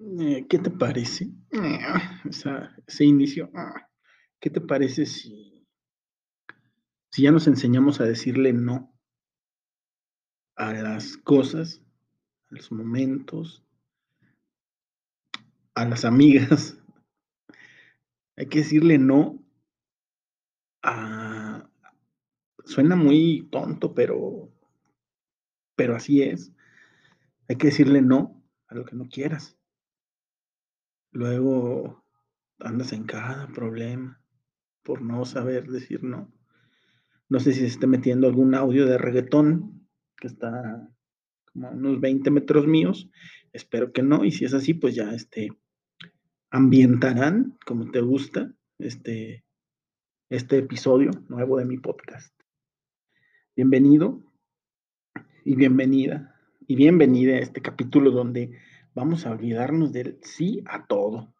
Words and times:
Eh, 0.00 0.46
¿qué 0.48 0.58
te 0.58 0.70
parece? 0.70 1.30
Eh, 1.52 1.78
ese 2.86 3.04
inicio, 3.04 3.50
ah, 3.54 3.88
¿qué 4.40 4.50
te 4.50 4.60
parece 4.60 5.06
si, 5.06 5.64
si 7.12 7.22
ya 7.22 7.30
nos 7.30 7.46
enseñamos 7.46 8.00
a 8.00 8.04
decirle 8.04 8.52
no 8.52 8.92
a 10.56 10.72
las 10.72 11.16
cosas, 11.16 11.80
a 12.50 12.54
los 12.56 12.72
momentos, 12.72 13.64
a 15.74 15.84
las 15.84 16.04
amigas? 16.04 16.76
Hay 18.36 18.46
que 18.46 18.58
decirle 18.58 18.98
no 18.98 19.44
a... 20.82 21.70
Suena 22.64 22.96
muy 22.96 23.48
tonto, 23.52 23.94
pero, 23.94 24.50
pero 25.76 25.94
así 25.94 26.22
es. 26.22 26.50
Hay 27.48 27.56
que 27.56 27.68
decirle 27.68 28.02
no 28.02 28.42
a 28.66 28.74
lo 28.74 28.84
que 28.84 28.96
no 28.96 29.06
quieras. 29.08 29.56
Luego 31.14 32.04
andas 32.58 32.92
en 32.92 33.04
cada 33.04 33.46
problema 33.46 34.20
por 34.82 35.00
no 35.00 35.24
saber 35.24 35.68
decir 35.68 36.02
no. 36.02 36.32
No 37.28 37.38
sé 37.38 37.52
si 37.52 37.60
se 37.60 37.66
esté 37.66 37.86
metiendo 37.86 38.26
algún 38.26 38.56
audio 38.56 38.84
de 38.84 38.98
reggaetón 38.98 39.88
que 40.16 40.26
está 40.26 40.90
como 41.52 41.68
a 41.68 41.70
unos 41.70 42.00
20 42.00 42.32
metros 42.32 42.66
míos. 42.66 43.08
Espero 43.52 43.92
que 43.92 44.02
no. 44.02 44.24
Y 44.24 44.32
si 44.32 44.44
es 44.44 44.54
así, 44.54 44.74
pues 44.74 44.96
ya 44.96 45.14
este 45.14 45.52
ambientarán 46.50 47.58
como 47.64 47.92
te 47.92 48.00
gusta 48.00 48.52
este, 48.78 49.44
este 50.30 50.58
episodio 50.58 51.12
nuevo 51.28 51.58
de 51.58 51.64
mi 51.64 51.78
podcast. 51.78 52.34
Bienvenido 53.54 54.20
y 55.44 55.54
bienvenida 55.54 56.34
y 56.66 56.74
bienvenida 56.74 57.34
a 57.36 57.38
este 57.38 57.62
capítulo 57.62 58.10
donde 58.10 58.58
vamos 58.94 59.26
a 59.26 59.32
olvidarnos 59.32 59.92
del 59.92 60.18
sí 60.22 60.62
a 60.66 60.86
todo. 60.86 61.32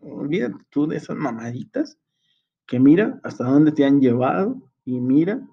Olvídate 0.00 0.64
tú 0.70 0.86
de 0.86 0.96
esas 0.96 1.16
mamaditas 1.16 1.98
que 2.66 2.80
mira 2.80 3.20
hasta 3.22 3.44
dónde 3.44 3.72
te 3.72 3.84
han 3.84 4.00
llevado 4.00 4.70
y 4.84 5.00
mira 5.00 5.46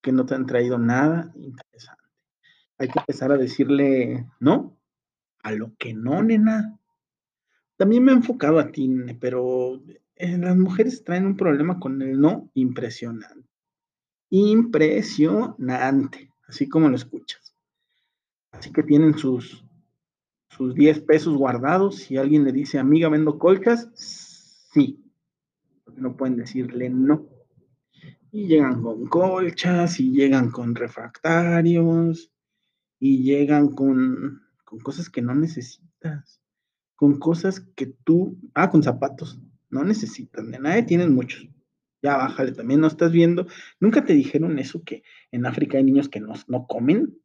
que 0.00 0.12
no 0.12 0.26
te 0.26 0.34
han 0.34 0.46
traído 0.46 0.78
nada 0.78 1.32
interesante. 1.36 2.02
Hay 2.78 2.88
que 2.88 2.98
empezar 2.98 3.30
a 3.32 3.36
decirle 3.36 4.26
no 4.40 4.76
a 5.42 5.52
lo 5.52 5.74
que 5.76 5.94
no, 5.94 6.22
nena. 6.22 6.78
También 7.76 8.04
me 8.04 8.12
he 8.12 8.14
enfocado 8.14 8.58
a 8.58 8.72
ti, 8.72 8.90
pero 9.20 9.82
eh, 10.16 10.38
las 10.38 10.56
mujeres 10.56 11.04
traen 11.04 11.26
un 11.26 11.36
problema 11.36 11.78
con 11.78 12.00
el 12.02 12.20
no 12.20 12.50
impresionante. 12.54 13.48
Impresionante, 14.30 16.32
así 16.48 16.68
como 16.68 16.88
lo 16.88 16.96
escuchas. 16.96 17.54
Así 18.52 18.72
que 18.72 18.82
tienen 18.82 19.18
sus 19.18 19.64
sus 20.56 20.74
10 20.74 21.00
pesos 21.00 21.36
guardados. 21.36 21.96
Si 21.96 22.16
alguien 22.16 22.44
le 22.44 22.52
dice, 22.52 22.78
amiga, 22.78 23.08
vendo 23.08 23.38
colchas, 23.38 23.90
sí. 24.72 25.00
No 25.96 26.16
pueden 26.16 26.36
decirle 26.36 26.90
no. 26.90 27.28
Y 28.30 28.46
llegan 28.46 28.82
con 28.82 29.06
colchas, 29.06 30.00
y 30.00 30.10
llegan 30.10 30.50
con 30.50 30.74
refractarios, 30.74 32.32
y 32.98 33.22
llegan 33.22 33.68
con, 33.68 34.42
con 34.64 34.80
cosas 34.80 35.08
que 35.08 35.22
no 35.22 35.34
necesitas, 35.34 36.40
con 36.96 37.18
cosas 37.18 37.60
que 37.76 37.86
tú, 37.86 38.36
ah, 38.54 38.70
con 38.70 38.82
zapatos, 38.82 39.40
no 39.70 39.84
necesitas, 39.84 40.50
de 40.50 40.58
nadie 40.58 40.82
tienen 40.82 41.14
muchos. 41.14 41.48
Ya 42.02 42.16
bájale, 42.16 42.52
también 42.52 42.80
no 42.80 42.86
estás 42.86 43.12
viendo. 43.12 43.46
Nunca 43.80 44.04
te 44.04 44.12
dijeron 44.12 44.58
eso 44.58 44.82
que 44.84 45.04
en 45.30 45.46
África 45.46 45.78
hay 45.78 45.84
niños 45.84 46.08
que 46.08 46.20
no, 46.20 46.34
no 46.48 46.66
comen. 46.66 47.18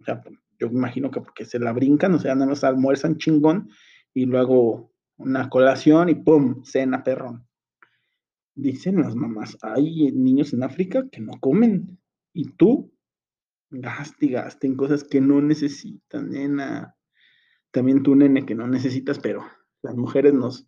O 0.00 0.04
sea, 0.04 0.22
yo 0.58 0.68
me 0.68 0.76
imagino 0.76 1.10
que 1.10 1.20
porque 1.20 1.44
se 1.44 1.58
la 1.58 1.72
brincan, 1.72 2.14
o 2.14 2.18
sea, 2.18 2.34
nada 2.34 2.46
más 2.46 2.64
almuerzan 2.64 3.16
chingón 3.16 3.70
y 4.12 4.26
luego 4.26 4.92
una 5.16 5.48
colación 5.48 6.08
y 6.08 6.14
¡pum! 6.14 6.62
cena 6.64 7.02
perrón. 7.02 7.46
Dicen 8.54 9.00
las 9.00 9.14
mamás, 9.14 9.56
hay 9.62 10.10
niños 10.12 10.52
en 10.52 10.64
África 10.64 11.08
que 11.10 11.20
no 11.20 11.32
comen 11.40 12.00
y 12.32 12.52
tú 12.52 12.92
gaste 13.70 14.26
y 14.26 14.30
gaste 14.30 14.66
en 14.66 14.76
cosas 14.76 15.04
que 15.04 15.20
no 15.20 15.40
necesitan, 15.40 16.30
nena. 16.30 16.94
También 17.70 18.02
tú, 18.02 18.14
nene, 18.14 18.46
que 18.46 18.54
no 18.54 18.66
necesitas, 18.66 19.18
pero 19.18 19.44
las 19.82 19.94
mujeres 19.94 20.32
nos, 20.32 20.66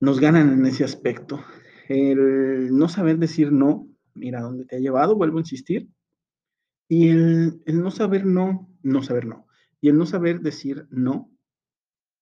nos 0.00 0.20
ganan 0.20 0.52
en 0.52 0.66
ese 0.66 0.84
aspecto. 0.84 1.40
El 1.88 2.76
no 2.76 2.88
saber 2.88 3.18
decir 3.18 3.52
no, 3.52 3.88
mira 4.14 4.42
dónde 4.42 4.64
te 4.64 4.76
ha 4.76 4.80
llevado, 4.80 5.16
vuelvo 5.16 5.38
a 5.38 5.42
insistir, 5.42 5.88
y 6.88 7.10
el, 7.10 7.62
no 7.66 7.90
saber 7.90 8.24
no, 8.24 8.68
no 8.82 9.02
saber 9.02 9.26
no. 9.26 9.46
Y 9.80 9.90
el 9.90 9.98
no 9.98 10.06
saber 10.06 10.40
decir 10.40 10.86
no 10.90 11.30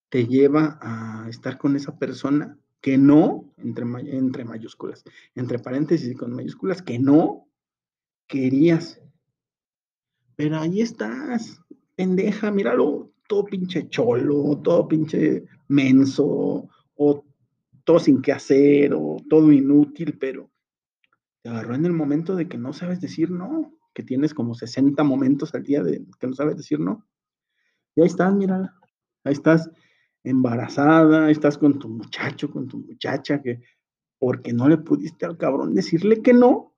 te 0.08 0.26
lleva 0.26 0.78
a 0.82 1.28
estar 1.28 1.56
con 1.56 1.76
esa 1.76 1.98
persona 1.98 2.58
que 2.80 2.98
no, 2.98 3.52
entre, 3.56 3.84
entre 4.16 4.44
mayúsculas, 4.44 5.04
entre 5.34 5.58
paréntesis 5.58 6.10
y 6.10 6.14
con 6.14 6.34
mayúsculas, 6.34 6.82
que 6.82 6.98
no 6.98 7.48
querías. 8.26 9.00
Pero 10.34 10.58
ahí 10.58 10.82
estás, 10.82 11.60
pendeja, 11.94 12.50
míralo, 12.50 13.12
todo 13.28 13.44
pinche 13.44 13.88
cholo, 13.88 14.60
todo 14.62 14.86
pinche 14.86 15.44
menso, 15.68 16.68
o 16.96 17.24
todo 17.84 17.98
sin 17.98 18.20
qué 18.20 18.32
hacer, 18.32 18.94
o 18.94 19.16
todo 19.28 19.52
inútil, 19.52 20.18
pero 20.18 20.50
te 21.42 21.48
agarró 21.48 21.74
en 21.74 21.86
el 21.86 21.92
momento 21.92 22.36
de 22.36 22.48
que 22.48 22.58
no 22.58 22.72
sabes 22.72 23.00
decir 23.00 23.30
no 23.30 23.76
que 23.96 24.02
tienes 24.02 24.34
como 24.34 24.54
60 24.54 25.02
momentos 25.04 25.54
al 25.54 25.62
día 25.62 25.82
de 25.82 26.04
que 26.20 26.26
no 26.26 26.34
sabes 26.34 26.58
decir 26.58 26.78
no. 26.78 27.08
Y 27.94 28.02
ahí 28.02 28.06
estás, 28.06 28.34
mira, 28.34 28.74
ahí 29.24 29.32
estás 29.32 29.70
embarazada, 30.22 31.24
ahí 31.24 31.32
estás 31.32 31.56
con 31.56 31.78
tu 31.78 31.88
muchacho, 31.88 32.50
con 32.50 32.68
tu 32.68 32.76
muchacha, 32.76 33.40
que 33.40 33.62
porque 34.18 34.52
no 34.52 34.68
le 34.68 34.76
pudiste 34.76 35.24
al 35.24 35.38
cabrón 35.38 35.74
decirle 35.74 36.20
que 36.20 36.34
no, 36.34 36.74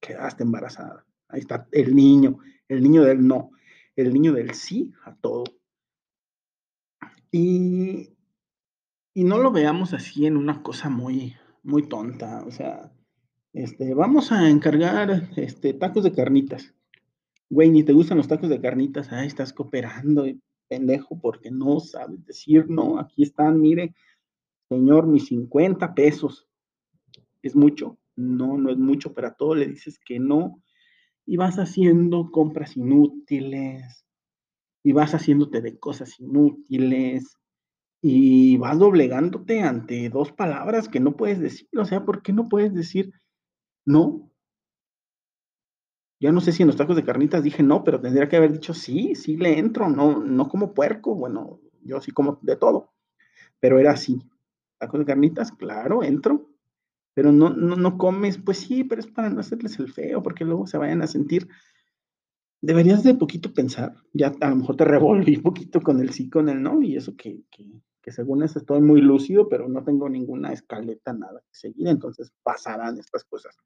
quedaste 0.00 0.44
embarazada. 0.44 1.04
Ahí 1.26 1.40
está 1.40 1.66
el 1.72 1.96
niño, 1.96 2.38
el 2.68 2.80
niño 2.80 3.02
del 3.02 3.26
no, 3.26 3.50
el 3.96 4.12
niño 4.12 4.34
del 4.34 4.54
sí 4.54 4.92
a 5.02 5.16
todo. 5.16 5.42
Y, 7.32 8.14
y 9.14 9.24
no 9.24 9.38
lo 9.38 9.50
veamos 9.50 9.94
así 9.94 10.26
en 10.26 10.36
una 10.36 10.62
cosa 10.62 10.90
muy, 10.90 11.34
muy 11.64 11.88
tonta, 11.88 12.44
o 12.46 12.52
sea, 12.52 12.92
este, 13.56 13.94
vamos 13.94 14.32
a 14.32 14.50
encargar 14.50 15.30
este, 15.36 15.72
tacos 15.72 16.04
de 16.04 16.12
carnitas. 16.12 16.74
Güey, 17.48 17.70
ni 17.70 17.82
te 17.84 17.94
gustan 17.94 18.18
los 18.18 18.28
tacos 18.28 18.50
de 18.50 18.60
carnitas. 18.60 19.10
Ahí 19.10 19.26
estás 19.26 19.54
cooperando, 19.54 20.26
pendejo, 20.68 21.18
porque 21.18 21.50
no 21.50 21.80
sabes 21.80 22.22
decir 22.26 22.68
no. 22.68 22.98
Aquí 22.98 23.22
están, 23.22 23.58
mire, 23.58 23.94
señor, 24.68 25.06
mis 25.06 25.28
50 25.28 25.94
pesos. 25.94 26.46
¿Es 27.40 27.56
mucho? 27.56 27.96
No, 28.14 28.58
no 28.58 28.70
es 28.70 28.76
mucho. 28.76 29.14
Para 29.14 29.32
todo 29.32 29.54
le 29.54 29.66
dices 29.66 29.98
que 30.04 30.18
no. 30.18 30.62
Y 31.24 31.38
vas 31.38 31.58
haciendo 31.58 32.30
compras 32.30 32.76
inútiles. 32.76 34.04
Y 34.82 34.92
vas 34.92 35.14
haciéndote 35.14 35.62
de 35.62 35.78
cosas 35.78 36.20
inútiles. 36.20 37.38
Y 38.02 38.58
vas 38.58 38.78
doblegándote 38.78 39.62
ante 39.62 40.10
dos 40.10 40.30
palabras 40.32 40.90
que 40.90 41.00
no 41.00 41.16
puedes 41.16 41.40
decir. 41.40 41.70
O 41.74 41.86
sea, 41.86 42.04
¿por 42.04 42.20
qué 42.20 42.34
no 42.34 42.50
puedes 42.50 42.74
decir? 42.74 43.14
No. 43.86 44.30
Ya 46.20 46.32
no 46.32 46.40
sé 46.40 46.52
si 46.52 46.62
en 46.62 46.68
los 46.68 46.76
tacos 46.76 46.96
de 46.96 47.04
carnitas 47.04 47.42
dije 47.42 47.62
no, 47.62 47.84
pero 47.84 48.00
tendría 48.00 48.28
que 48.28 48.36
haber 48.36 48.52
dicho 48.52 48.72
sí, 48.74 49.14
sí 49.14 49.36
le 49.36 49.58
entro, 49.58 49.88
no, 49.90 50.18
no 50.22 50.48
como 50.48 50.72
puerco, 50.72 51.14
bueno, 51.14 51.60
yo 51.82 52.00
sí 52.00 52.10
como 52.10 52.38
de 52.42 52.56
todo, 52.56 52.92
pero 53.60 53.78
era 53.80 53.92
así. 53.92 54.20
Tacos 54.78 55.00
de 55.00 55.06
carnitas, 55.06 55.52
claro, 55.52 56.02
entro, 56.04 56.50
pero 57.14 57.32
no, 57.32 57.50
no, 57.50 57.76
no 57.76 57.98
comes, 57.98 58.38
pues 58.38 58.58
sí, 58.58 58.84
pero 58.84 59.00
es 59.00 59.08
para 59.08 59.30
no 59.30 59.40
hacerles 59.40 59.78
el 59.80 59.92
feo, 59.92 60.22
porque 60.22 60.44
luego 60.44 60.66
se 60.66 60.78
vayan 60.78 61.02
a 61.02 61.08
sentir. 61.08 61.48
Deberías 62.60 63.02
de 63.02 63.14
poquito 63.14 63.54
pensar, 63.54 63.94
ya 64.12 64.30
a 64.42 64.50
lo 64.50 64.56
mejor 64.56 64.76
te 64.76 64.84
revolví 64.84 65.36
un 65.36 65.42
poquito 65.42 65.80
con 65.80 66.00
el 66.00 66.10
sí, 66.10 66.28
con 66.28 66.50
el 66.50 66.62
no, 66.62 66.82
y 66.82 66.96
eso 66.96 67.16
que, 67.16 67.44
que, 67.50 67.80
que 68.02 68.12
según 68.12 68.42
eso 68.42 68.58
estoy 68.58 68.82
muy 68.82 69.00
lúcido, 69.00 69.48
pero 69.48 69.68
no 69.68 69.82
tengo 69.84 70.08
ninguna 70.10 70.52
escaleta, 70.52 71.14
nada 71.14 71.40
que 71.40 71.54
seguir, 71.54 71.88
entonces 71.88 72.32
pasarán 72.42 72.98
estas 72.98 73.24
cosas. 73.24 73.56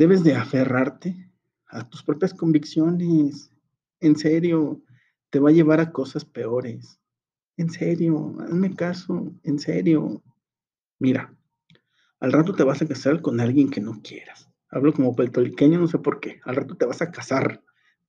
Debes 0.00 0.24
de 0.24 0.34
aferrarte 0.34 1.30
a 1.66 1.86
tus 1.86 2.02
propias 2.02 2.32
convicciones. 2.32 3.50
En 4.00 4.16
serio, 4.16 4.80
te 5.28 5.38
va 5.38 5.50
a 5.50 5.52
llevar 5.52 5.78
a 5.78 5.92
cosas 5.92 6.24
peores. 6.24 6.98
En 7.58 7.68
serio, 7.68 8.34
hazme 8.40 8.74
caso, 8.74 9.30
en 9.42 9.58
serio. 9.58 10.22
Mira, 10.98 11.36
al 12.18 12.32
rato 12.32 12.54
te 12.54 12.64
vas 12.64 12.80
a 12.80 12.88
casar 12.88 13.20
con 13.20 13.40
alguien 13.40 13.68
que 13.68 13.82
no 13.82 14.00
quieras. 14.00 14.48
Hablo 14.70 14.94
como 14.94 15.14
puertorriqueño, 15.14 15.78
no 15.78 15.86
sé 15.86 15.98
por 15.98 16.18
qué. 16.18 16.40
Al 16.44 16.56
rato 16.56 16.76
te 16.76 16.86
vas 16.86 17.02
a 17.02 17.10
casar 17.10 17.62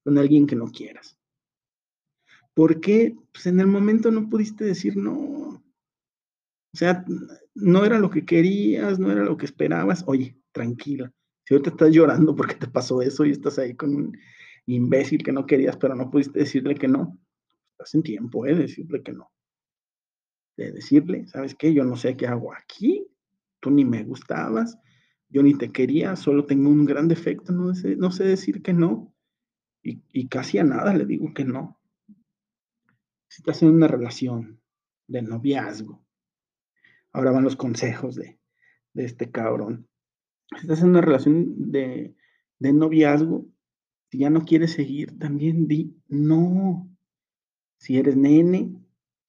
con 0.05 0.17
alguien 0.17 0.47
que 0.47 0.55
no 0.55 0.71
quieras. 0.71 1.17
¿Por 2.53 2.79
qué? 2.79 3.17
Pues 3.33 3.47
en 3.47 3.59
el 3.59 3.67
momento 3.67 4.11
no 4.11 4.29
pudiste 4.29 4.63
decir 4.63 4.95
no. 4.95 5.11
O 5.13 5.61
sea, 6.71 7.03
no 7.53 7.83
era 7.83 7.99
lo 7.99 8.09
que 8.09 8.23
querías, 8.23 8.97
no 8.97 9.11
era 9.11 9.25
lo 9.25 9.35
que 9.35 9.45
esperabas. 9.45 10.05
Oye, 10.07 10.37
tranquila. 10.53 11.11
Si 11.45 11.53
ahorita 11.53 11.71
estás 11.71 11.91
llorando 11.91 12.35
porque 12.35 12.55
te 12.55 12.67
pasó 12.67 13.01
eso 13.01 13.25
y 13.25 13.31
estás 13.31 13.59
ahí 13.59 13.75
con 13.75 13.95
un 13.95 14.17
imbécil 14.65 15.23
que 15.23 15.31
no 15.31 15.45
querías, 15.45 15.77
pero 15.77 15.95
no 15.95 16.09
pudiste 16.09 16.39
decirle 16.39 16.75
que 16.75 16.87
no, 16.87 17.17
estás 17.71 17.95
en 17.95 18.03
tiempo 18.03 18.45
¿eh? 18.45 18.55
de 18.55 18.61
decirle 18.63 19.01
que 19.03 19.13
no. 19.13 19.31
De 20.57 20.71
decirle, 20.71 21.27
¿sabes 21.27 21.55
qué? 21.55 21.73
Yo 21.73 21.83
no 21.83 21.95
sé 21.95 22.15
qué 22.15 22.27
hago 22.27 22.53
aquí, 22.53 23.07
tú 23.59 23.71
ni 23.71 23.85
me 23.85 24.03
gustabas, 24.03 24.77
yo 25.29 25.41
ni 25.41 25.57
te 25.57 25.71
quería, 25.71 26.15
solo 26.15 26.45
tengo 26.45 26.69
un 26.69 26.85
gran 26.85 27.07
defecto, 27.07 27.53
no 27.53 27.73
sé, 27.73 27.95
no 27.95 28.11
sé 28.11 28.25
decir 28.25 28.61
que 28.61 28.73
no. 28.73 29.15
Y, 29.83 30.03
y 30.11 30.27
casi 30.27 30.59
a 30.59 30.63
nada 30.63 30.93
le 30.93 31.05
digo 31.05 31.33
que 31.33 31.45
no. 31.45 31.79
Si 33.27 33.41
estás 33.41 33.63
en 33.63 33.69
una 33.69 33.87
relación 33.87 34.61
de 35.07 35.21
noviazgo, 35.21 36.05
ahora 37.13 37.31
van 37.31 37.45
los 37.45 37.55
consejos 37.55 38.15
de, 38.15 38.39
de 38.93 39.05
este 39.05 39.31
cabrón. 39.31 39.87
Si 40.51 40.61
estás 40.61 40.81
en 40.81 40.89
una 40.89 41.01
relación 41.01 41.71
de, 41.71 42.15
de 42.59 42.73
noviazgo, 42.73 43.47
si 44.09 44.19
ya 44.19 44.29
no 44.29 44.43
quieres 44.43 44.73
seguir, 44.73 45.17
también 45.17 45.67
di 45.67 45.95
no. 46.09 46.89
Si 47.77 47.97
eres 47.97 48.17
nene, 48.17 48.75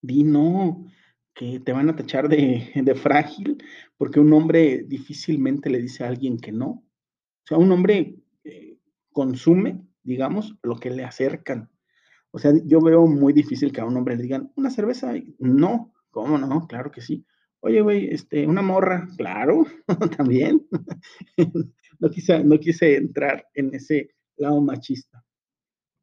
di 0.02 0.24
no, 0.24 0.84
que 1.34 1.60
te 1.60 1.72
van 1.72 1.88
a 1.88 1.96
tachar 1.96 2.28
de, 2.28 2.70
de 2.74 2.94
frágil, 2.94 3.62
porque 3.96 4.20
un 4.20 4.32
hombre 4.32 4.84
difícilmente 4.86 5.70
le 5.70 5.80
dice 5.80 6.04
a 6.04 6.08
alguien 6.08 6.38
que 6.38 6.52
no. 6.52 6.68
O 7.44 7.46
sea, 7.46 7.58
un 7.58 7.70
hombre 7.72 8.16
eh, 8.44 8.78
consume, 9.12 9.80
digamos, 10.02 10.56
lo 10.62 10.76
que 10.76 10.90
le 10.90 11.04
acercan. 11.04 11.70
O 12.32 12.38
sea, 12.38 12.52
yo 12.64 12.80
veo 12.80 13.06
muy 13.06 13.32
difícil 13.32 13.72
que 13.72 13.80
a 13.80 13.84
un 13.84 13.96
hombre 13.96 14.16
le 14.16 14.22
digan, 14.22 14.52
¿una 14.56 14.70
cerveza? 14.70 15.12
No, 15.38 15.92
¿cómo 16.10 16.38
no? 16.38 16.66
Claro 16.66 16.90
que 16.90 17.00
sí. 17.00 17.24
Oye, 17.64 17.80
güey, 17.80 18.08
este, 18.08 18.44
una 18.44 18.60
morra, 18.60 19.08
claro, 19.16 19.64
también. 20.16 20.66
no, 22.00 22.10
quise, 22.10 22.42
no 22.42 22.58
quise 22.58 22.96
entrar 22.96 23.46
en 23.54 23.72
ese 23.72 24.10
lado 24.36 24.60
machista, 24.60 25.24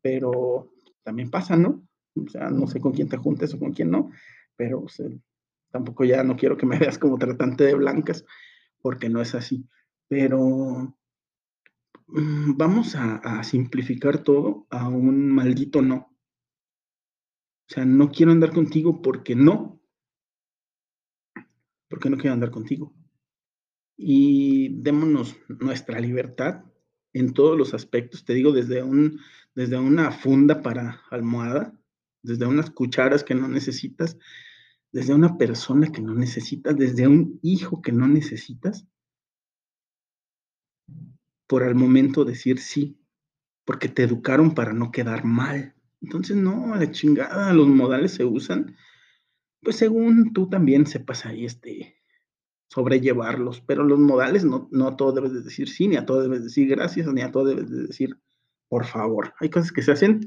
pero 0.02 0.72
también 1.04 1.30
pasa, 1.30 1.58
¿no? 1.58 1.86
O 2.16 2.30
sea, 2.30 2.50
no 2.50 2.66
sé 2.66 2.80
con 2.80 2.94
quién 2.94 3.10
te 3.10 3.18
juntes 3.18 3.54
o 3.54 3.60
con 3.60 3.74
quién 3.74 3.92
no, 3.92 4.10
pero 4.56 4.86
tampoco 5.70 6.06
ya 6.06 6.24
no 6.24 6.38
quiero 6.38 6.56
que 6.56 6.66
me 6.66 6.80
veas 6.80 6.98
como 6.98 7.18
tratante 7.18 7.66
de 7.66 7.76
blancas, 7.76 8.24
porque 8.82 9.10
no 9.10 9.22
es 9.22 9.36
así. 9.36 9.68
Pero 10.08 10.96
mm, 12.08 12.56
vamos 12.56 12.96
a, 12.96 13.16
a 13.18 13.44
simplificar 13.44 14.24
todo 14.24 14.66
a 14.70 14.88
un 14.88 15.28
maldito 15.30 15.82
no. 15.82 15.96
O 17.70 17.74
sea, 17.74 17.84
no 17.84 18.10
quiero 18.10 18.32
andar 18.32 18.54
contigo 18.54 19.02
porque 19.02 19.36
no, 19.36 19.69
porque 22.00 22.12
no 22.12 22.18
quiero 22.18 22.34
andar 22.34 22.50
contigo. 22.50 22.96
Y 23.98 24.70
démonos 24.82 25.36
nuestra 25.50 26.00
libertad 26.00 26.64
en 27.12 27.34
todos 27.34 27.58
los 27.58 27.74
aspectos, 27.74 28.24
te 28.24 28.34
digo, 28.34 28.54
desde, 28.54 28.82
un, 28.82 29.20
desde 29.54 29.78
una 29.78 30.10
funda 30.12 30.62
para 30.62 31.02
almohada, 31.12 31.78
desde 32.24 32.46
unas 32.46 32.70
cucharas 32.70 33.26
que 33.26 33.36
no 33.36 33.50
necesitas, 33.50 34.18
desde 34.94 35.14
una 35.14 35.38
persona 35.38 35.92
que 35.92 36.02
no 36.02 36.14
necesitas, 36.14 36.78
desde 36.78 37.06
un 37.06 37.38
hijo 37.44 37.82
que 37.82 37.92
no 37.92 38.08
necesitas, 38.08 38.88
por 41.48 41.64
al 41.64 41.76
momento 41.76 42.24
decir 42.24 42.60
sí, 42.60 42.98
porque 43.66 43.90
te 43.90 44.04
educaron 44.04 44.56
para 44.56 44.72
no 44.72 44.90
quedar 44.94 45.26
mal. 45.26 45.76
Entonces, 46.00 46.38
no, 46.38 46.74
a 46.74 46.78
la 46.78 46.92
chingada, 46.92 47.52
los 47.52 47.68
modales 47.68 48.14
se 48.14 48.24
usan 48.24 48.78
pues 49.62 49.78
según 49.78 50.34
tú 50.34 50.50
también 50.50 50.86
sepas 50.86 51.26
ahí 51.26 51.46
este, 51.46 52.02
sobrellevarlos, 52.70 53.62
pero 53.62 53.84
los 53.84 54.00
modales 54.00 54.46
no, 54.46 54.70
no 54.72 54.88
a 54.88 54.96
todo 54.96 55.12
debes 55.12 55.34
de 55.34 55.42
decir 55.42 55.70
sí, 55.70 55.88
ni 55.88 55.98
a 55.98 56.06
todo 56.06 56.22
debes 56.22 56.40
de 56.40 56.46
decir 56.46 56.68
gracias, 56.70 57.08
ni 57.08 57.22
a 57.22 57.32
todo 57.32 57.46
debes 57.46 57.70
de 57.70 57.88
decir 57.88 58.20
por 58.70 58.86
favor. 58.86 59.34
Hay 59.40 59.50
cosas 59.50 59.72
que 59.72 59.82
se 59.82 59.92
hacen 59.92 60.22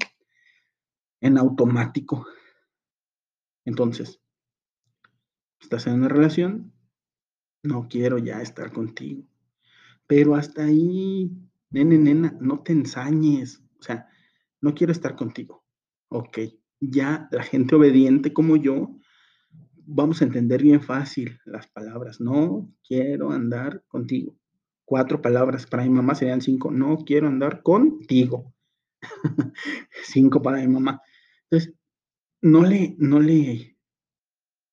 en 1.20 1.38
automático. 1.38 2.26
Entonces, 3.64 4.20
estás 5.60 5.86
en 5.86 5.94
una 5.94 6.08
relación, 6.08 6.72
no 7.62 7.86
quiero 7.88 8.18
ya 8.18 8.42
estar 8.42 8.72
contigo. 8.72 9.22
Pero 10.08 10.34
hasta 10.34 10.64
ahí, 10.64 11.30
nene, 11.70 11.96
nena, 11.96 12.36
no 12.40 12.62
te 12.62 12.72
ensañes. 12.72 13.62
O 13.78 13.82
sea, 13.82 14.08
no 14.60 14.74
quiero 14.74 14.92
estar 14.92 15.14
contigo. 15.14 15.64
Ok, 16.08 16.38
ya 16.80 17.28
la 17.30 17.44
gente 17.44 17.76
obediente 17.76 18.32
como 18.32 18.56
yo 18.56 18.98
vamos 19.86 20.20
a 20.20 20.24
entender 20.24 20.62
bien 20.62 20.80
fácil 20.80 21.38
las 21.44 21.66
palabras. 21.66 22.20
No 22.20 22.72
quiero 22.86 23.30
andar 23.30 23.84
contigo. 23.88 24.36
Cuatro 24.84 25.22
palabras 25.22 25.66
para 25.66 25.84
mi 25.84 25.90
mamá 25.90 26.14
serían 26.14 26.40
cinco. 26.40 26.70
No 26.70 26.98
quiero 26.98 27.28
andar 27.28 27.62
contigo. 27.62 28.54
cinco 30.04 30.42
para 30.42 30.58
mi 30.58 30.68
mamá. 30.68 31.00
Entonces, 31.50 31.74
no 32.40 32.64
le, 32.64 32.96
no 32.98 33.20
le, 33.20 33.76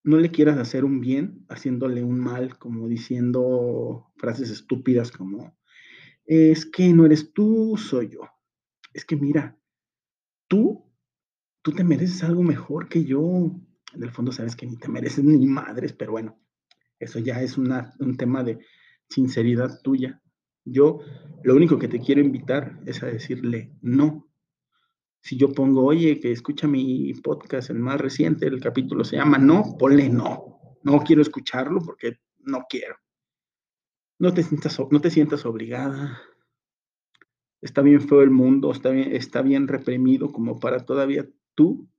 no 0.03 0.17
le 0.17 0.31
quieras 0.31 0.57
hacer 0.57 0.85
un 0.85 0.99
bien 0.99 1.45
haciéndole 1.49 2.03
un 2.03 2.19
mal, 2.19 2.57
como 2.57 2.87
diciendo 2.87 4.11
frases 4.17 4.49
estúpidas 4.49 5.11
como, 5.11 5.55
es 6.25 6.65
que 6.65 6.93
no 6.93 7.05
eres 7.05 7.33
tú, 7.33 7.77
soy 7.77 8.09
yo. 8.09 8.21
Es 8.93 9.05
que 9.05 9.15
mira, 9.15 9.57
tú, 10.47 10.85
tú 11.61 11.71
te 11.71 11.83
mereces 11.83 12.23
algo 12.23 12.43
mejor 12.43 12.89
que 12.89 13.03
yo 13.03 13.51
en 13.93 14.03
el 14.03 14.11
fondo 14.11 14.31
sabes 14.31 14.55
que 14.55 14.65
ni 14.65 14.77
te 14.77 14.87
mereces 14.87 15.23
ni 15.23 15.45
madres, 15.45 15.93
pero 15.93 16.11
bueno, 16.11 16.39
eso 16.99 17.19
ya 17.19 17.41
es 17.41 17.57
una, 17.57 17.93
un 17.99 18.17
tema 18.17 18.43
de 18.43 18.59
sinceridad 19.09 19.81
tuya. 19.81 20.21
Yo 20.65 20.99
lo 21.43 21.55
único 21.55 21.79
que 21.79 21.87
te 21.87 21.99
quiero 21.99 22.21
invitar 22.21 22.79
es 22.85 23.01
a 23.01 23.07
decirle 23.07 23.73
no. 23.81 24.27
Si 25.21 25.37
yo 25.37 25.51
pongo, 25.51 25.83
oye, 25.85 26.19
que 26.19 26.31
escucha 26.31 26.67
mi 26.67 27.13
podcast, 27.13 27.69
el 27.69 27.79
más 27.79 27.99
reciente, 27.99 28.47
el 28.47 28.61
capítulo 28.61 29.03
se 29.03 29.17
llama 29.17 29.37
No, 29.37 29.75
ponle 29.77 30.09
no. 30.09 30.77
No 30.83 30.99
quiero 31.01 31.21
escucharlo 31.21 31.81
porque 31.81 32.19
no 32.39 32.65
quiero. 32.69 32.95
No 34.17 34.33
te 34.33 34.43
sientas, 34.43 34.79
no 34.91 35.01
te 35.01 35.09
sientas 35.09 35.45
obligada. 35.45 36.21
Está 37.61 37.81
bien 37.81 38.01
feo 38.01 38.21
el 38.21 38.31
mundo, 38.31 38.71
está 38.71 38.89
bien, 38.91 39.13
está 39.13 39.41
bien 39.41 39.67
reprimido 39.67 40.31
como 40.31 40.59
para 40.59 40.85
todavía 40.85 41.27
tú 41.55 41.89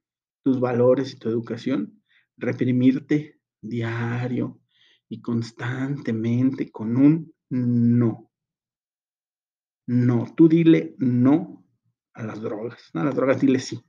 tus 0.42 0.60
valores 0.60 1.12
y 1.12 1.19
tu 1.19 1.28
educación, 1.28 2.02
reprimirte 2.37 3.40
diario 3.60 4.60
y 5.08 5.20
constantemente 5.20 6.70
con 6.70 6.96
un 6.96 7.34
no. 7.50 8.31
No, 9.87 10.32
tú 10.37 10.48
dile 10.48 10.94
no 10.98 11.64
a 12.14 12.22
las 12.22 12.40
drogas. 12.40 12.90
a 12.94 13.04
las 13.04 13.14
drogas 13.14 13.40
dile 13.40 13.58
sí. 13.58 13.84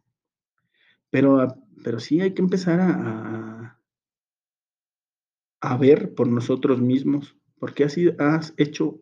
Pero, 1.09 1.47
pero 1.83 1.99
sí 1.99 2.21
hay 2.21 2.33
que 2.33 2.41
empezar 2.41 2.79
a, 2.79 3.79
a 5.61 5.77
ver 5.77 6.15
por 6.15 6.27
nosotros 6.27 6.81
mismos, 6.81 7.37
porque 7.59 7.83
así 7.83 8.09
has 8.17 8.53
hecho 8.57 9.01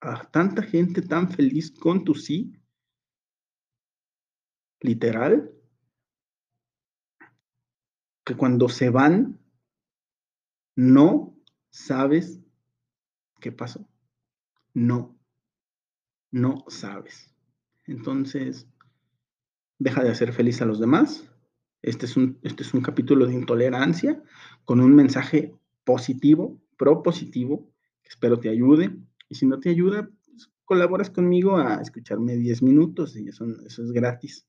a 0.00 0.30
tanta 0.30 0.62
gente 0.62 1.00
tan 1.00 1.30
feliz 1.30 1.70
con 1.70 2.04
tu 2.04 2.14
sí, 2.14 2.52
literal, 4.80 5.55
que 8.26 8.36
cuando 8.36 8.68
se 8.68 8.90
van, 8.90 9.38
no 10.74 11.38
sabes 11.70 12.40
qué 13.40 13.52
pasó. 13.52 13.88
No, 14.74 15.16
no 16.32 16.64
sabes. 16.66 17.32
Entonces, 17.84 18.66
deja 19.78 20.02
de 20.02 20.10
hacer 20.10 20.32
feliz 20.32 20.60
a 20.60 20.66
los 20.66 20.80
demás. 20.80 21.30
Este 21.82 22.06
es 22.06 22.16
un, 22.16 22.40
este 22.42 22.64
es 22.64 22.74
un 22.74 22.80
capítulo 22.80 23.26
de 23.26 23.34
intolerancia 23.34 24.20
con 24.64 24.80
un 24.80 24.92
mensaje 24.96 25.54
positivo, 25.84 26.60
propositivo, 26.76 27.70
que 28.02 28.08
espero 28.08 28.40
te 28.40 28.48
ayude. 28.48 28.96
Y 29.28 29.36
si 29.36 29.46
no 29.46 29.60
te 29.60 29.70
ayuda, 29.70 30.10
pues, 30.26 30.50
colaboras 30.64 31.10
conmigo 31.10 31.58
a 31.58 31.80
escucharme 31.80 32.34
10 32.34 32.64
minutos 32.64 33.16
y 33.16 33.28
eso, 33.28 33.46
eso 33.64 33.84
es 33.84 33.92
gratis. 33.92 34.48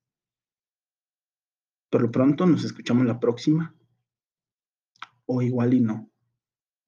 Por 1.98 2.04
lo 2.04 2.12
pronto 2.12 2.46
nos 2.46 2.64
escuchamos 2.64 3.08
la 3.08 3.20
próxima. 3.20 3.74
O 5.26 5.42
igual 5.42 5.74
y 5.74 5.80
no. 5.80 6.12